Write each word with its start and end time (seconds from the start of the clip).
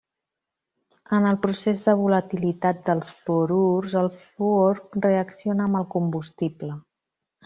En 1.17 1.25
el 1.31 1.35
procés 1.41 1.81
de 1.89 1.93
volatilitat 1.99 2.79
dels 2.87 3.11
fluorurs, 3.17 3.93
el 4.01 4.09
fluor 4.23 4.81
reacciona 5.07 5.69
amb 5.69 5.81
el 5.81 5.87
combustible. 5.97 6.79